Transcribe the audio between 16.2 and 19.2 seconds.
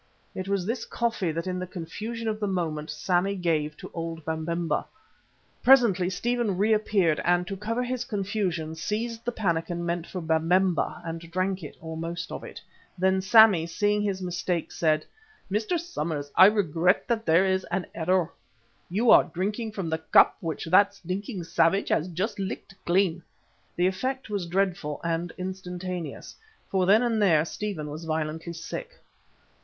I regret that there is an error. You